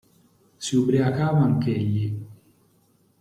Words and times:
Si 0.67 0.73
ubriacava 0.79 1.41
anch'egli. 1.49 2.07